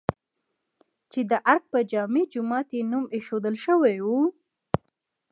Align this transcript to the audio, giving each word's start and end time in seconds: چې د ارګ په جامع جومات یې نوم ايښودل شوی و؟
چې 1.11 1.19
د 1.31 1.31
ارګ 1.51 1.63
په 1.71 1.79
جامع 1.91 2.23
جومات 2.33 2.67
یې 2.77 2.81
نوم 2.91 3.05
ايښودل 3.15 3.55
شوی 3.65 3.95
و؟ 4.01 4.07